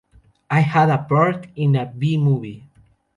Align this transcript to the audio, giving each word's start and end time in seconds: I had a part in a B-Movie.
I 0.49 0.61
had 0.61 0.89
a 0.89 0.97
part 0.97 1.45
in 1.55 1.75
a 1.75 1.85
B-Movie. 1.85 2.67